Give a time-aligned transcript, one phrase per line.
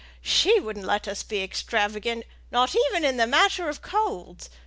[0.23, 4.49] she wouldn't let us be extravagant not even in the matter of colds.